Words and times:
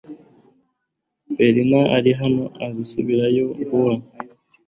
Berina 1.35 1.81
ari 1.97 2.11
hano 2.19 2.43
azasubirayo 2.65 3.45
vuba 3.67 3.93